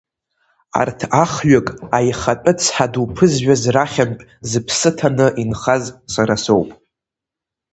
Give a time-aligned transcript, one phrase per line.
[0.81, 1.67] Арҭ ахҩык,
[1.97, 6.69] аихатәы цҳаду ԥызжәаз рахьынтә зыԥсы ҭаны, инхаз сара соуп…